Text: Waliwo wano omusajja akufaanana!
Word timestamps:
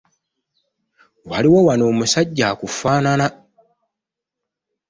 Waliwo 1.29 1.59
wano 1.67 1.83
omusajja 1.91 2.43
akufaanana! 2.53 3.25